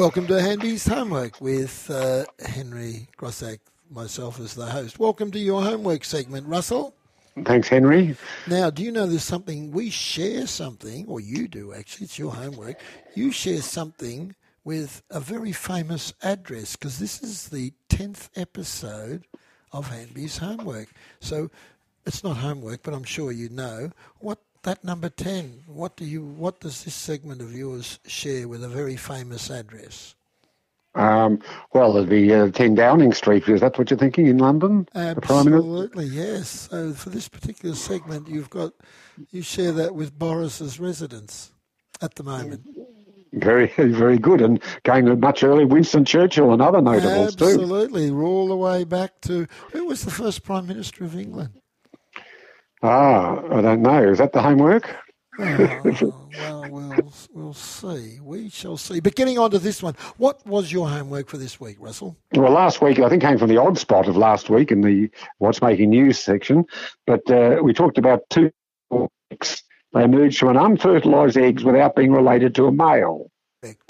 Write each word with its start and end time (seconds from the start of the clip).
Welcome 0.00 0.28
to 0.28 0.40
Hanby's 0.40 0.86
Homework 0.86 1.42
with 1.42 1.90
uh, 1.90 2.24
Henry 2.42 3.06
Grossack, 3.18 3.58
myself 3.90 4.40
as 4.40 4.54
the 4.54 4.64
host. 4.64 4.98
Welcome 4.98 5.30
to 5.32 5.38
your 5.38 5.60
homework 5.60 6.06
segment, 6.06 6.46
Russell. 6.48 6.94
Thanks, 7.44 7.68
Henry. 7.68 8.16
Now, 8.46 8.70
do 8.70 8.82
you 8.82 8.92
know 8.92 9.04
there's 9.04 9.24
something, 9.24 9.72
we 9.72 9.90
share 9.90 10.46
something, 10.46 11.06
or 11.06 11.20
you 11.20 11.48
do 11.48 11.74
actually, 11.74 12.06
it's 12.06 12.18
your 12.18 12.32
homework. 12.32 12.80
You 13.14 13.30
share 13.30 13.60
something 13.60 14.34
with 14.64 15.02
a 15.10 15.20
very 15.20 15.52
famous 15.52 16.14
address 16.22 16.76
because 16.76 16.98
this 16.98 17.22
is 17.22 17.50
the 17.50 17.74
10th 17.90 18.30
episode 18.36 19.26
of 19.70 19.90
Hanby's 19.90 20.38
Homework. 20.38 20.88
So 21.20 21.50
it's 22.06 22.24
not 22.24 22.38
homework, 22.38 22.82
but 22.82 22.94
I'm 22.94 23.04
sure 23.04 23.32
you 23.32 23.50
know. 23.50 23.90
What 24.20 24.38
that 24.62 24.84
number 24.84 25.08
10, 25.08 25.64
what 25.66 25.96
do 25.96 26.04
you 26.04 26.22
what 26.22 26.60
does 26.60 26.84
this 26.84 26.94
segment 26.94 27.40
of 27.40 27.54
yours 27.54 27.98
share 28.06 28.48
with 28.48 28.62
a 28.62 28.68
very 28.68 28.96
famous 28.96 29.50
address? 29.50 30.14
Um, 30.94 31.40
well, 31.72 32.04
the 32.04 32.34
uh, 32.34 32.50
10 32.50 32.74
Downing 32.74 33.12
Street, 33.12 33.48
is 33.48 33.60
that 33.60 33.78
what 33.78 33.90
you're 33.90 33.98
thinking 33.98 34.26
in 34.26 34.38
London? 34.38 34.88
Absolutely, 34.94 36.06
yes. 36.06 36.68
So 36.70 36.92
for 36.92 37.10
this 37.10 37.28
particular 37.28 37.76
segment, 37.76 38.28
you've 38.28 38.50
got, 38.50 38.72
you 39.30 39.42
share 39.42 39.70
that 39.72 39.94
with 39.94 40.18
Boris's 40.18 40.80
residence 40.80 41.52
at 42.02 42.16
the 42.16 42.24
moment. 42.24 42.66
Very, 43.32 43.68
very 43.76 44.18
good. 44.18 44.40
And 44.40 44.60
going 44.82 45.20
much 45.20 45.44
earlier, 45.44 45.66
Winston 45.66 46.04
Churchill 46.04 46.52
and 46.52 46.60
other 46.60 46.80
notables 46.80 47.34
Absolutely. 47.34 47.56
too. 47.56 47.62
Absolutely. 47.62 48.10
All 48.10 48.48
the 48.48 48.56
way 48.56 48.82
back 48.82 49.20
to, 49.22 49.46
who 49.72 49.86
was 49.86 50.04
the 50.04 50.10
first 50.10 50.42
Prime 50.42 50.66
Minister 50.66 51.04
of 51.04 51.16
England? 51.16 51.60
Ah, 52.82 53.42
I 53.50 53.60
don't 53.60 53.82
know. 53.82 54.10
Is 54.10 54.18
that 54.18 54.32
the 54.32 54.40
homework? 54.40 54.96
oh, 55.38 56.28
well, 56.38 56.66
we'll 56.70 57.12
we'll 57.32 57.54
see. 57.54 58.20
We 58.20 58.48
shall 58.48 58.76
see. 58.76 59.00
But 59.00 59.14
getting 59.14 59.38
on 59.38 59.50
to 59.50 59.58
this 59.58 59.82
one, 59.82 59.94
what 60.16 60.44
was 60.46 60.72
your 60.72 60.88
homework 60.88 61.28
for 61.28 61.36
this 61.36 61.60
week, 61.60 61.76
Russell? 61.78 62.16
Well, 62.34 62.52
last 62.52 62.80
week 62.80 62.98
I 62.98 63.08
think 63.08 63.22
came 63.22 63.38
from 63.38 63.48
the 63.48 63.58
odd 63.58 63.78
spot 63.78 64.08
of 64.08 64.16
last 64.16 64.48
week 64.48 64.72
in 64.72 64.80
the 64.80 65.10
what's 65.38 65.60
making 65.60 65.90
news 65.90 66.18
section. 66.18 66.64
But 67.06 67.30
uh, 67.30 67.58
we 67.62 67.74
talked 67.74 67.98
about 67.98 68.22
two 68.30 68.50
eggs. 69.30 69.62
They 69.92 70.04
emerged 70.04 70.38
from 70.38 70.50
an 70.50 70.56
unfertilised 70.56 71.36
eggs 71.36 71.64
without 71.64 71.96
being 71.96 72.12
related 72.12 72.54
to 72.56 72.66
a 72.66 72.72
male. 72.72 73.30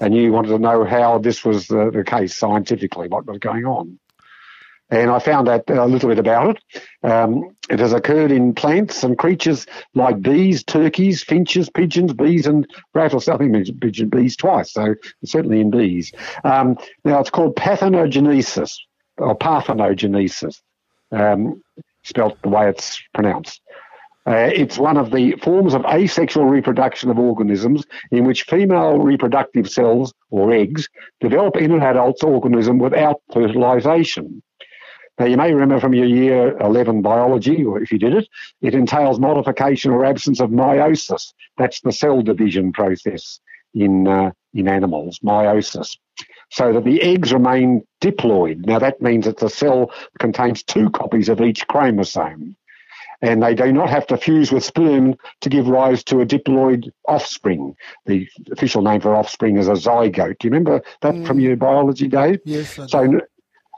And 0.01 0.13
you 0.13 0.33
wanted 0.33 0.49
to 0.49 0.59
know 0.59 0.83
how 0.83 1.17
this 1.17 1.45
was 1.45 1.67
the, 1.67 1.91
the 1.91 2.03
case 2.03 2.35
scientifically, 2.35 3.07
what 3.07 3.25
was 3.25 3.37
going 3.37 3.65
on 3.65 3.99
and 4.91 5.09
I 5.09 5.19
found 5.19 5.47
out 5.47 5.69
a 5.69 5.85
little 5.85 6.09
bit 6.09 6.19
about 6.19 6.57
it. 6.57 7.09
Um, 7.09 7.55
it 7.69 7.79
has 7.79 7.93
occurred 7.93 8.31
in 8.31 8.53
plants 8.53 9.03
and 9.03 9.17
creatures 9.17 9.65
like 9.95 10.21
bees, 10.21 10.63
turkeys, 10.63 11.23
finches, 11.23 11.69
pigeons, 11.69 12.13
bees, 12.13 12.45
and 12.45 12.67
rattles. 12.93 13.29
I 13.29 13.37
pigeon 13.37 14.09
bees 14.09 14.35
twice, 14.35 14.73
so 14.73 14.95
certainly 15.23 15.61
in 15.61 15.71
bees. 15.71 16.11
Um, 16.43 16.77
now 17.05 17.19
it's 17.19 17.29
called 17.29 17.55
parthenogenesis 17.55 18.75
or 19.17 19.37
parthenogenesis, 19.37 20.57
um, 21.11 21.63
spelt 22.03 22.41
the 22.41 22.49
way 22.49 22.69
it's 22.69 23.01
pronounced. 23.13 23.61
Uh, 24.27 24.51
it's 24.53 24.77
one 24.77 24.97
of 24.97 25.11
the 25.11 25.31
forms 25.41 25.73
of 25.73 25.83
asexual 25.85 26.45
reproduction 26.45 27.09
of 27.09 27.17
organisms 27.17 27.85
in 28.11 28.25
which 28.25 28.43
female 28.43 28.99
reproductive 28.99 29.67
cells 29.67 30.13
or 30.29 30.53
eggs 30.53 30.87
develop 31.21 31.55
in 31.55 31.71
an 31.71 31.81
adult 31.81 32.23
organism 32.23 32.77
without 32.77 33.19
fertilization. 33.33 34.43
Now, 35.19 35.25
you 35.25 35.37
may 35.37 35.53
remember 35.53 35.79
from 35.79 35.93
your 35.93 36.05
year 36.05 36.57
11 36.57 37.01
biology, 37.01 37.63
or 37.63 37.81
if 37.81 37.91
you 37.91 37.99
did 37.99 38.13
it, 38.13 38.27
it 38.61 38.73
entails 38.73 39.19
modification 39.19 39.91
or 39.91 40.05
absence 40.05 40.39
of 40.39 40.49
meiosis. 40.49 41.33
That's 41.57 41.81
the 41.81 41.91
cell 41.91 42.21
division 42.21 42.71
process 42.71 43.39
in, 43.73 44.07
uh, 44.07 44.31
in 44.53 44.67
animals, 44.67 45.19
meiosis. 45.19 45.97
So 46.49 46.73
that 46.73 46.83
the 46.83 47.01
eggs 47.01 47.31
remain 47.31 47.85
diploid. 48.01 48.65
Now, 48.65 48.79
that 48.79 49.01
means 49.01 49.25
that 49.25 49.37
the 49.37 49.49
cell 49.49 49.91
contains 50.19 50.63
two 50.63 50.89
copies 50.89 51.29
of 51.29 51.39
each 51.41 51.67
chromosome. 51.67 52.55
And 53.21 53.43
they 53.43 53.53
do 53.53 53.71
not 53.71 53.89
have 53.89 54.07
to 54.07 54.17
fuse 54.17 54.51
with 54.51 54.63
sperm 54.63 55.15
to 55.41 55.49
give 55.49 55.67
rise 55.67 56.03
to 56.05 56.21
a 56.21 56.25
diploid 56.25 56.89
offspring. 57.07 57.75
The 58.07 58.27
official 58.51 58.81
name 58.81 58.99
for 58.99 59.15
offspring 59.15 59.57
is 59.57 59.67
a 59.67 59.73
zygote. 59.73 60.39
Do 60.39 60.47
you 60.47 60.51
remember 60.51 60.81
that 61.01 61.13
mm. 61.13 61.27
from 61.27 61.39
your 61.39 61.55
biology, 61.55 62.07
Dave? 62.07 62.39
Yes. 62.45 62.79
so 62.87 63.21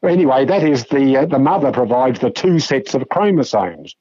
Anyway, 0.04 0.46
that 0.46 0.64
is 0.64 0.86
the 0.86 1.18
uh, 1.18 1.26
the 1.26 1.40
mother 1.40 1.72
provides 1.72 2.20
the 2.20 2.30
two 2.30 2.60
sets 2.60 2.94
of 2.94 3.08
chromosomes, 3.10 3.96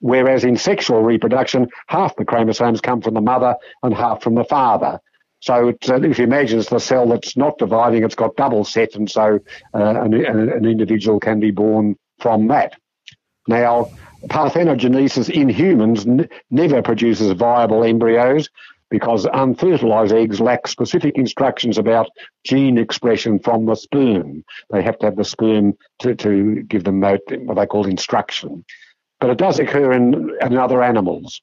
whereas 0.00 0.44
in 0.44 0.56
sexual 0.56 1.02
reproduction, 1.02 1.68
half 1.88 2.14
the 2.16 2.24
chromosomes 2.24 2.80
come 2.80 3.00
from 3.00 3.14
the 3.14 3.20
mother 3.20 3.56
and 3.82 3.94
half 3.94 4.22
from 4.22 4.34
the 4.36 4.44
father. 4.44 5.00
So 5.40 5.70
uh, 5.70 6.00
if 6.02 6.18
you 6.18 6.24
imagine 6.24 6.58
it's 6.58 6.70
the 6.70 6.78
cell 6.78 7.08
that's 7.08 7.36
not 7.36 7.58
dividing, 7.58 8.04
it's 8.04 8.14
got 8.14 8.36
double 8.36 8.64
set, 8.64 8.94
and 8.94 9.10
so 9.10 9.40
uh, 9.74 10.02
an, 10.02 10.14
an 10.14 10.64
individual 10.64 11.20
can 11.20 11.40
be 11.40 11.50
born 11.50 11.96
from 12.18 12.48
that. 12.48 12.74
Now, 13.48 13.90
parthenogenesis 14.28 15.30
in 15.30 15.48
humans 15.48 16.06
n- 16.06 16.28
never 16.50 16.82
produces 16.82 17.32
viable 17.32 17.84
embryos 17.84 18.48
because 18.90 19.26
unfertilized 19.26 20.12
eggs 20.12 20.40
lack 20.40 20.66
specific 20.66 21.16
instructions 21.16 21.78
about 21.78 22.08
gene 22.44 22.78
expression 22.78 23.38
from 23.38 23.66
the 23.66 23.74
sperm. 23.74 24.44
They 24.70 24.82
have 24.82 24.98
to 25.00 25.06
have 25.06 25.16
the 25.16 25.24
sperm 25.24 25.76
to, 26.00 26.14
to 26.14 26.62
give 26.62 26.84
them 26.84 27.00
what 27.00 27.56
they 27.56 27.66
call 27.66 27.86
instruction. 27.86 28.64
But 29.20 29.30
it 29.30 29.38
does 29.38 29.58
occur 29.58 29.92
in, 29.92 30.30
in 30.40 30.56
other 30.56 30.82
animals. 30.82 31.42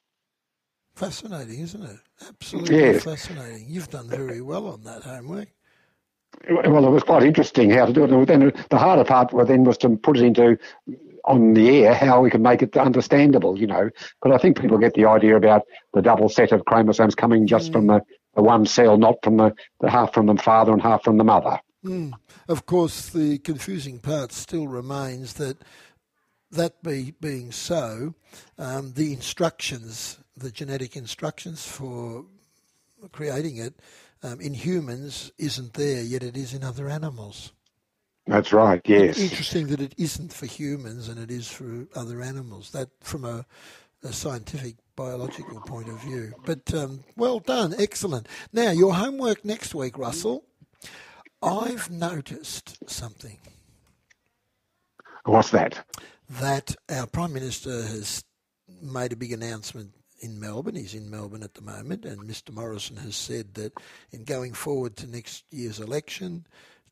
Fascinating, 0.94 1.60
isn't 1.60 1.82
it? 1.82 1.98
Absolutely 2.26 2.78
yes. 2.78 3.04
fascinating. 3.04 3.66
You've 3.68 3.90
done 3.90 4.08
very 4.08 4.40
well 4.40 4.66
on 4.68 4.82
that 4.84 5.02
homework. 5.02 5.48
Well, 6.50 6.86
it 6.86 6.90
was 6.90 7.02
quite 7.02 7.22
interesting 7.22 7.70
how 7.70 7.86
to 7.86 7.92
do 7.92 8.04
it. 8.04 8.10
And 8.10 8.26
then 8.26 8.52
the 8.70 8.78
harder 8.78 9.04
part 9.04 9.32
then 9.46 9.64
was 9.64 9.78
to 9.78 9.90
put 9.90 10.16
it 10.16 10.24
into 10.24 10.58
on 11.26 11.54
the 11.54 11.84
air 11.84 11.94
how 11.94 12.20
we 12.20 12.30
can 12.30 12.42
make 12.42 12.62
it 12.62 12.76
understandable, 12.76 13.58
you 13.58 13.66
know. 13.66 13.90
But 14.22 14.32
I 14.32 14.38
think 14.38 14.60
people 14.60 14.78
get 14.78 14.94
the 14.94 15.06
idea 15.06 15.36
about 15.36 15.62
the 15.92 16.02
double 16.02 16.28
set 16.28 16.52
of 16.52 16.64
chromosomes 16.64 17.14
coming 17.14 17.46
just 17.46 17.70
mm. 17.70 17.72
from 17.72 17.86
the, 17.88 18.00
the 18.34 18.42
one 18.42 18.66
cell, 18.66 18.96
not 18.96 19.16
from 19.22 19.36
the, 19.36 19.54
the 19.80 19.90
half 19.90 20.14
from 20.14 20.26
the 20.26 20.36
father 20.36 20.72
and 20.72 20.82
half 20.82 21.02
from 21.04 21.18
the 21.18 21.24
mother. 21.24 21.58
Mm. 21.84 22.12
Of 22.48 22.66
course, 22.66 23.08
the 23.08 23.38
confusing 23.38 23.98
part 23.98 24.32
still 24.32 24.68
remains 24.68 25.34
that 25.34 25.58
that 26.52 26.82
be, 26.82 27.12
being 27.20 27.50
so, 27.50 28.14
um, 28.56 28.92
the 28.94 29.12
instructions, 29.12 30.18
the 30.36 30.50
genetic 30.50 30.96
instructions 30.96 31.66
for 31.66 32.24
creating 33.12 33.56
it 33.56 33.74
um, 34.22 34.40
in 34.40 34.54
humans 34.54 35.32
isn't 35.38 35.74
there, 35.74 36.02
yet 36.02 36.22
it 36.22 36.36
is 36.36 36.54
in 36.54 36.62
other 36.62 36.88
animals. 36.88 37.52
That's 38.26 38.52
right. 38.52 38.80
Yes. 38.84 39.18
Interesting 39.18 39.68
that 39.68 39.80
it 39.80 39.94
isn't 39.96 40.32
for 40.32 40.46
humans 40.46 41.08
and 41.08 41.18
it 41.18 41.30
is 41.30 41.48
for 41.48 41.86
other 41.94 42.20
animals. 42.20 42.70
That 42.70 42.88
from 43.00 43.24
a, 43.24 43.46
a 44.02 44.12
scientific 44.12 44.76
biological 44.96 45.60
point 45.60 45.88
of 45.88 46.00
view. 46.02 46.32
But 46.44 46.74
um, 46.74 47.04
well 47.16 47.38
done, 47.38 47.74
excellent. 47.78 48.28
Now 48.52 48.72
your 48.72 48.94
homework 48.94 49.44
next 49.44 49.74
week, 49.74 49.96
Russell. 49.96 50.44
I've 51.42 51.90
noticed 51.90 52.78
something. 52.90 53.38
What's 55.24 55.50
that? 55.50 55.84
That 56.28 56.74
our 56.90 57.06
Prime 57.06 57.32
Minister 57.32 57.82
has 57.82 58.24
made 58.82 59.12
a 59.12 59.16
big 59.16 59.32
announcement 59.32 59.92
in 60.20 60.40
Melbourne. 60.40 60.76
He's 60.76 60.94
in 60.94 61.10
Melbourne 61.10 61.42
at 61.42 61.54
the 61.54 61.62
moment, 61.62 62.04
and 62.04 62.22
Mr. 62.22 62.52
Morrison 62.52 62.96
has 62.96 63.14
said 63.14 63.54
that 63.54 63.72
in 64.10 64.24
going 64.24 64.54
forward 64.54 64.96
to 64.96 65.06
next 65.06 65.44
year's 65.50 65.78
election, 65.78 66.46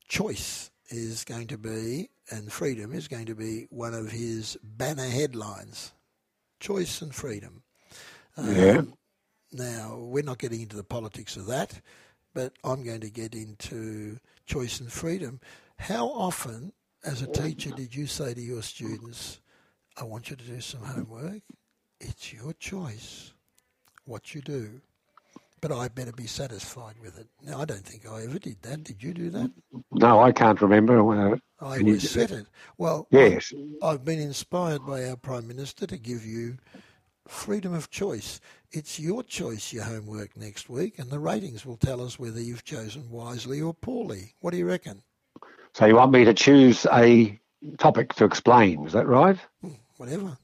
choice 0.07 0.71
is 0.89 1.25
going 1.25 1.47
to 1.49 1.59
be, 1.59 2.11
and 2.31 2.53
freedom 2.53 2.93
is 2.93 3.09
going 3.09 3.27
to 3.27 3.35
be 3.35 3.67
one 3.71 3.95
of 3.95 4.11
his 4.11 4.57
banner 4.63 5.09
headlines 5.09 5.93
choice 6.61 7.03
and 7.03 7.15
freedom. 7.15 7.63
Um, 8.37 8.57
yeah. 8.57 8.83
Now, 9.53 9.99
we're 9.99 10.25
not 10.25 10.39
getting 10.39 10.63
into 10.63 10.77
the 10.77 10.85
politics 10.85 11.37
of 11.37 11.47
that, 11.47 11.81
but 12.33 12.55
I'm 12.65 12.83
going 12.83 13.01
to 13.01 13.11
get 13.11 13.35
into 13.35 14.19
choice 14.47 14.81
and 14.81 14.91
freedom. 14.91 15.41
How 15.77 16.07
often, 16.07 16.73
as 17.05 17.23
a 17.23 17.27
teacher, 17.27 17.71
did 17.71 17.95
you 17.95 18.07
say 18.07 18.33
to 18.35 18.41
your 18.41 18.63
students, 18.63 19.41
I 20.01 20.05
want 20.05 20.31
you 20.31 20.37
to 20.37 20.45
do 20.45 20.61
some 20.61 20.81
homework? 20.81 21.43
It's 22.01 22.33
your 22.33 22.55
choice 22.55 23.33
what 24.07 24.35
you 24.35 24.41
do 24.41 24.81
but 25.65 25.73
I 25.73 25.89
better 25.89 26.13
be 26.13 26.27
satisfied 26.27 26.97
with 27.01 27.19
it. 27.19 27.27
Now, 27.43 27.59
I 27.59 27.65
don't 27.65 27.87
think 27.87 28.07
I 28.07 28.25
ever 28.25 28.39
did 28.39 28.61
that. 28.61 28.85
Did 28.85 29.03
you 29.03 29.15
do 29.15 29.31
that? 29.31 29.51
No, 29.93 30.21
I 30.21 30.31
can't 30.31 30.61
remember. 30.61 30.99
Uh, 30.99 31.39
I 31.59 31.79
always 31.79 32.11
said 32.11 32.33
it. 32.33 32.47
Well, 32.77 33.09
yes. 33.11 33.51
I've 33.83 34.05
been 34.05 34.21
inspired 34.21 34.85
by 34.87 35.09
our 35.09 35.17
Prime 35.17 35.49
Minister 35.49 35.87
to 35.87 35.97
give 35.97 36.27
you 36.27 36.59
freedom 37.27 37.73
of 37.73 37.89
choice. 37.89 38.43
It's 38.73 39.01
your 39.01 39.23
choice, 39.23 39.73
your 39.73 39.85
homework 39.85 40.37
next 40.37 40.69
week, 40.69 40.99
and 40.99 41.09
the 41.09 41.19
ratings 41.19 41.65
will 41.65 41.79
tell 41.79 42.03
us 42.03 42.19
whether 42.19 42.43
you've 42.43 42.65
chosen 42.65 43.09
wisely 43.09 43.63
or 43.63 43.73
poorly. 43.73 44.35
What 44.41 44.51
do 44.51 44.59
you 44.59 44.67
reckon? 44.67 45.03
So 45.73 45.87
you 45.87 45.97
want 45.97 46.13
me 46.13 46.27
to 46.27 46.35
choose 46.35 46.87
a 46.93 47.41
topic 47.79 48.13
to 48.17 48.27
explain, 48.27 48.85
is 48.85 48.93
that 48.93 49.07
right? 49.07 49.39
Hmm, 49.63 49.71
whatever. 49.97 50.37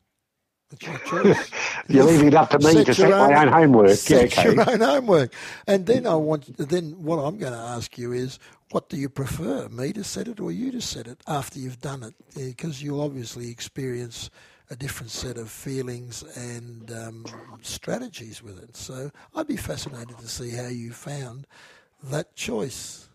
It's. 0.70 1.50
You're 1.88 2.05
leaving 2.05 2.28
it 2.28 2.34
up 2.34 2.50
to 2.50 2.58
me 2.58 2.84
to 2.84 2.94
set 2.94 3.11
my 3.11 3.43
own 3.43 3.49
homework. 3.49 3.90
Set 3.96 4.37
yeah, 4.37 4.40
okay. 4.43 4.55
your 4.55 4.70
own 4.70 4.81
homework. 4.81 5.34
And 5.67 5.87
then 5.87 6.06
I 6.06 6.14
want. 6.14 6.56
Then 6.56 6.93
what 7.02 7.17
I'm 7.17 7.38
going 7.38 7.52
to 7.52 7.58
ask 7.58 7.99
you 7.99 8.12
is, 8.12 8.38
what 8.70 8.88
do 8.88 8.96
you 8.96 9.08
prefer, 9.08 9.69
me 9.69 9.93
to 9.93 10.05
set 10.05 10.28
it 10.28 10.38
or 10.38 10.52
you 10.52 10.70
to 10.72 10.81
set 10.81 11.06
it 11.06 11.20
after 11.26 11.58
you've 11.58 11.81
done 11.81 12.05
it? 12.05 12.14
Because 12.34 12.82
you'll 12.82 13.00
obviously 13.00 13.50
experience 13.50 14.31
a 14.70 14.76
different 14.76 15.11
set 15.11 15.37
of 15.37 15.50
feelings 15.50 16.22
and 16.37 16.93
um, 16.93 17.26
strategies 17.62 18.43
with 18.43 18.62
it. 18.62 18.76
So 18.76 19.11
I'd 19.34 19.49
be 19.49 19.56
fascinated 19.56 20.16
to 20.19 20.28
see 20.28 20.50
how 20.50 20.69
you 20.69 20.93
found 20.93 21.46
that 22.05 22.37
choice. 22.37 23.08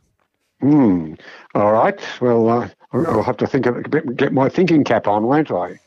Hmm. 0.60 1.14
All 1.54 1.72
right. 1.72 2.00
Well, 2.20 2.50
uh, 2.50 2.70
I'll 2.92 3.24
have 3.24 3.38
to 3.38 3.48
think 3.48 3.66
of 3.66 3.78
it, 3.78 4.18
get 4.18 4.34
my 4.34 4.50
thinking 4.50 4.84
cap 4.84 5.08
on, 5.08 5.24
won't 5.24 5.52
I? 5.52 5.80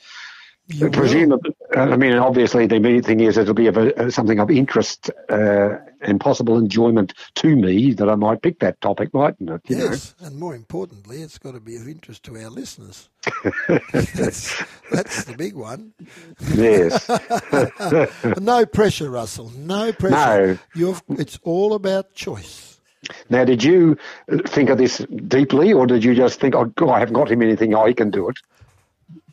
Presumably, 0.93 1.57
I 1.75 1.97
mean, 1.97 2.13
obviously, 2.15 2.67
the 2.67 2.75
immediate 2.75 3.07
thing 3.07 3.21
is 3.21 3.39
it'll 3.39 3.55
be 3.55 3.69
of 3.69 3.79
a, 3.79 4.11
something 4.11 4.39
of 4.39 4.51
interest 4.51 5.11
uh, 5.31 5.77
and 6.03 6.21
possible 6.21 6.59
enjoyment 6.59 7.15
to 7.37 7.57
me 7.57 7.95
that 7.95 8.07
I 8.07 8.17
might 8.17 8.43
pick 8.43 8.59
that 8.59 8.79
topic, 8.83 9.15
mightn't 9.15 9.49
it? 9.49 9.63
You 9.67 9.79
yes, 9.79 10.15
know? 10.21 10.27
and 10.27 10.39
more 10.39 10.55
importantly, 10.55 11.23
it's 11.23 11.39
got 11.39 11.53
to 11.53 11.61
be 11.61 11.77
of 11.77 11.89
interest 11.89 12.23
to 12.25 12.37
our 12.37 12.51
listeners. 12.51 13.09
that's, 14.15 14.63
that's 14.91 15.25
the 15.25 15.35
big 15.39 15.55
one. 15.55 15.95
Yes. 16.55 17.09
no 18.39 18.67
pressure, 18.67 19.11
Russell. 19.11 19.51
No 19.57 19.91
pressure. 19.93 20.55
No. 20.55 20.59
You've, 20.75 21.03
it's 21.09 21.39
all 21.45 21.73
about 21.73 22.13
choice. 22.13 22.79
Now, 23.31 23.45
did 23.45 23.65
you 23.65 23.97
think 24.49 24.69
of 24.69 24.77
this 24.77 24.99
deeply, 25.29 25.73
or 25.73 25.87
did 25.87 26.05
you 26.05 26.15
just 26.15 26.41
think, 26.41 26.55
oh, 26.55 26.67
God, 26.67 26.91
I 26.91 26.99
haven't 26.99 27.15
got 27.15 27.31
him 27.31 27.41
anything, 27.41 27.75
I 27.75 27.95
can 27.95 28.11
do 28.11 28.29
it? 28.29 28.39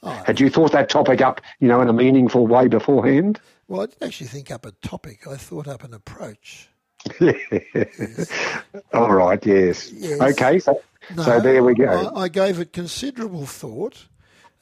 Oh. 0.04 0.24
Had 0.26 0.40
you 0.40 0.50
thought 0.50 0.72
that 0.72 0.90
topic 0.90 1.22
up, 1.22 1.42
you 1.60 1.68
know, 1.68 1.82
in 1.82 1.88
a 1.88 1.94
meaningful 1.94 2.48
way 2.48 2.68
beforehand? 2.68 3.40
Well, 3.68 3.82
I 3.82 3.86
didn't 3.88 4.04
actually 4.04 4.28
think 4.28 4.52
up 4.52 4.66
a 4.66 4.72
topic. 4.72 5.28
I 5.28 5.36
thought 5.36 5.68
up 5.68 5.84
an 5.84 5.94
approach. 5.94 6.70
yes. 7.20 8.32
All 8.94 9.12
right. 9.12 9.44
Yes. 9.46 9.92
yes. 9.92 10.22
Okay. 10.22 10.60
So, 10.60 10.82
no, 11.16 11.24
so 11.24 11.40
there 11.40 11.64
we 11.64 11.74
go. 11.74 12.12
I, 12.16 12.22
I, 12.24 12.28
gave 12.30 12.60
it 12.60 12.74
considerable 12.74 13.46
thought. 13.46 14.08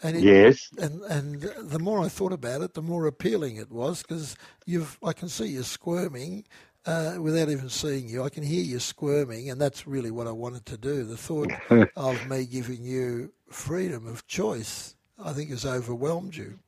And 0.01 0.17
it, 0.17 0.23
yes. 0.23 0.69
And 0.77 1.01
and 1.03 1.41
the 1.41 1.79
more 1.79 2.01
I 2.01 2.09
thought 2.09 2.33
about 2.33 2.61
it, 2.61 2.73
the 2.73 2.81
more 2.81 3.07
appealing 3.07 3.57
it 3.57 3.71
was 3.71 4.01
because 4.01 4.35
you've. 4.65 4.97
I 5.03 5.13
can 5.13 5.29
see 5.29 5.47
you 5.47 5.63
squirming. 5.63 6.45
Uh, 6.85 7.15
without 7.17 7.47
even 7.47 7.69
seeing 7.69 8.09
you, 8.09 8.23
I 8.23 8.29
can 8.29 8.43
hear 8.43 8.61
you 8.61 8.77
squirming, 8.77 9.49
and 9.49 9.61
that's 9.61 9.87
really 9.87 10.11
what 10.11 10.27
I 10.27 10.31
wanted 10.31 10.65
to 10.65 10.77
do. 10.77 11.05
The 11.05 11.15
thought 11.15 11.49
of 11.95 12.27
me 12.27 12.45
giving 12.45 12.83
you 12.83 13.31
freedom 13.49 14.05
of 14.05 14.27
choice 14.27 14.95
I 15.23 15.33
think 15.33 15.49
has 15.49 15.65
overwhelmed 15.65 16.35
you. 16.35 16.59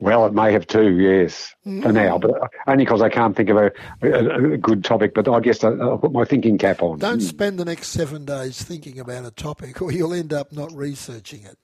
Well, 0.00 0.26
it 0.26 0.32
may 0.32 0.52
have 0.52 0.66
too, 0.66 0.90
yes, 0.90 1.52
mm. 1.66 1.82
for 1.82 1.92
now, 1.92 2.18
but 2.18 2.30
only 2.68 2.84
because 2.84 3.02
I 3.02 3.08
can't 3.08 3.34
think 3.34 3.48
of 3.48 3.56
a, 3.56 3.72
a, 4.00 4.52
a, 4.52 4.56
good 4.56 4.84
topic. 4.84 5.12
But 5.12 5.26
I 5.26 5.40
guess 5.40 5.64
I'll, 5.64 5.82
I'll 5.82 5.98
put 5.98 6.12
my 6.12 6.24
thinking 6.24 6.56
cap 6.56 6.82
on. 6.82 7.00
Don't 7.00 7.20
spend 7.20 7.58
the 7.58 7.64
next 7.64 7.88
seven 7.88 8.24
days 8.24 8.62
thinking 8.62 9.00
about 9.00 9.24
a 9.24 9.32
topic, 9.32 9.82
or 9.82 9.90
you'll 9.90 10.14
end 10.14 10.32
up 10.32 10.52
not 10.52 10.72
researching 10.72 11.42
it. 11.42 11.58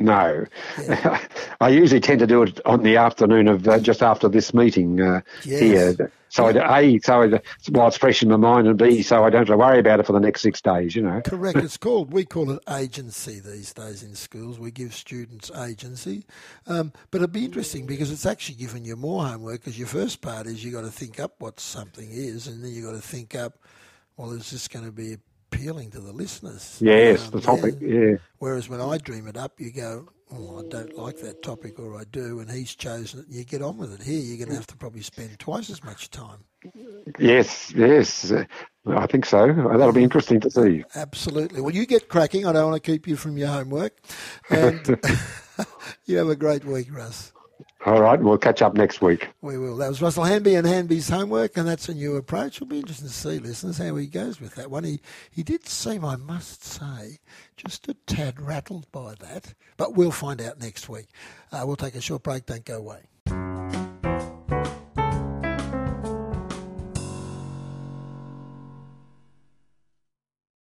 No, 0.00 0.46
yeah. 0.82 1.22
I 1.60 1.68
usually 1.68 2.00
tend 2.00 2.20
to 2.20 2.26
do 2.26 2.42
it 2.42 2.58
on 2.64 2.82
the 2.82 2.96
afternoon 2.96 3.48
of 3.48 3.68
uh, 3.68 3.78
just 3.78 4.02
after 4.02 4.30
this 4.30 4.54
meeting 4.54 4.98
uh, 4.98 5.20
yes. 5.44 5.60
here. 5.60 6.12
So 6.30 6.48
yeah. 6.48 6.60
I, 6.62 6.80
a 6.80 7.00
so 7.00 7.38
while 7.70 7.88
it's 7.88 7.98
fresh 7.98 8.22
in 8.22 8.30
my 8.30 8.36
mind, 8.36 8.66
and 8.66 8.78
b 8.78 9.02
so 9.02 9.24
I 9.24 9.30
don't 9.30 9.40
have 9.40 9.48
to 9.48 9.58
worry 9.58 9.78
about 9.78 10.00
it 10.00 10.06
for 10.06 10.14
the 10.14 10.20
next 10.20 10.40
six 10.40 10.62
days. 10.62 10.96
You 10.96 11.02
know. 11.02 11.20
Correct. 11.20 11.58
it's 11.62 11.76
called 11.76 12.14
we 12.14 12.24
call 12.24 12.50
it 12.50 12.62
agency 12.70 13.40
these 13.40 13.74
days 13.74 14.02
in 14.02 14.14
schools. 14.14 14.58
We 14.58 14.70
give 14.70 14.94
students 14.94 15.50
agency, 15.50 16.24
um, 16.66 16.92
but 17.10 17.18
it'd 17.18 17.32
be 17.32 17.44
interesting 17.44 17.84
because 17.84 18.10
it's 18.10 18.24
actually 18.24 18.54
giving 18.54 18.86
you 18.86 18.96
more 18.96 19.26
homework. 19.26 19.60
Because 19.60 19.78
your 19.78 19.88
first 19.88 20.22
part 20.22 20.46
is 20.46 20.64
you 20.64 20.72
got 20.72 20.82
to 20.82 20.90
think 20.90 21.20
up 21.20 21.34
what 21.40 21.60
something 21.60 22.08
is, 22.10 22.46
and 22.46 22.64
then 22.64 22.70
you 22.70 22.86
got 22.86 22.92
to 22.92 23.02
think 23.02 23.34
up, 23.34 23.58
well, 24.16 24.30
is 24.30 24.50
this 24.50 24.66
going 24.66 24.86
to 24.86 24.92
be 24.92 25.18
appealing 25.52 25.90
to 25.90 26.00
the 26.00 26.12
listeners. 26.12 26.78
Yes, 26.80 27.26
um, 27.26 27.30
the 27.32 27.40
topic. 27.40 27.74
Yeah. 27.80 27.88
yeah. 27.88 28.16
Whereas 28.38 28.68
when 28.68 28.80
I 28.80 28.98
dream 28.98 29.26
it 29.26 29.36
up, 29.36 29.60
you 29.60 29.72
go, 29.72 30.08
"Oh, 30.32 30.60
I 30.60 30.68
don't 30.68 30.96
like 30.96 31.18
that 31.20 31.42
topic," 31.42 31.78
or 31.78 31.98
"I 31.98 32.04
do," 32.10 32.40
and 32.40 32.50
he's 32.50 32.74
chosen 32.74 33.20
it. 33.20 33.26
And 33.26 33.34
you 33.34 33.44
get 33.44 33.62
on 33.62 33.76
with 33.76 33.92
it. 33.92 34.02
Here, 34.02 34.20
you're 34.20 34.38
going 34.38 34.50
to 34.50 34.54
have 34.54 34.66
to 34.68 34.76
probably 34.76 35.02
spend 35.02 35.38
twice 35.38 35.70
as 35.70 35.82
much 35.84 36.10
time. 36.10 36.44
Yes, 37.18 37.72
yes, 37.74 38.32
I 38.86 39.06
think 39.06 39.24
so. 39.24 39.46
That'll 39.46 39.92
be 39.92 40.04
interesting 40.04 40.40
to 40.40 40.50
see. 40.50 40.84
Absolutely. 40.94 41.60
Well, 41.60 41.74
you 41.74 41.86
get 41.86 42.08
cracking. 42.08 42.46
I 42.46 42.52
don't 42.52 42.70
want 42.70 42.82
to 42.82 42.90
keep 42.90 43.06
you 43.06 43.16
from 43.16 43.36
your 43.36 43.48
homework, 43.48 43.98
and 44.50 44.80
you 46.06 46.16
have 46.18 46.28
a 46.28 46.36
great 46.36 46.64
week, 46.64 46.88
Russ. 46.94 47.32
All 47.86 48.00
right, 48.00 48.20
we'll 48.20 48.38
catch 48.38 48.62
up 48.62 48.74
next 48.74 49.00
week. 49.00 49.28
We 49.40 49.56
will. 49.56 49.76
That 49.76 49.88
was 49.88 50.02
Russell 50.02 50.24
Hanby 50.24 50.54
and 50.54 50.66
Hanby's 50.66 51.08
homework, 51.08 51.56
and 51.56 51.66
that's 51.66 51.88
a 51.88 51.94
new 51.94 52.16
approach. 52.16 52.56
It'll 52.56 52.66
be 52.66 52.78
interesting 52.78 53.08
to 53.08 53.14
see, 53.14 53.38
listeners, 53.38 53.78
how 53.78 53.96
he 53.96 54.06
goes 54.06 54.40
with 54.40 54.54
that 54.56 54.70
one. 54.70 54.84
He, 54.84 55.00
he 55.30 55.42
did 55.42 55.66
seem, 55.66 56.04
I 56.04 56.16
must 56.16 56.64
say, 56.64 57.18
just 57.56 57.88
a 57.88 57.94
tad 58.06 58.40
rattled 58.40 58.90
by 58.92 59.14
that, 59.20 59.54
but 59.76 59.94
we'll 59.94 60.10
find 60.10 60.40
out 60.40 60.60
next 60.60 60.88
week. 60.88 61.06
Uh, 61.50 61.62
we'll 61.64 61.76
take 61.76 61.94
a 61.94 62.00
short 62.00 62.22
break. 62.22 62.46
Don't 62.46 62.64
go 62.64 62.76
away. 62.76 63.00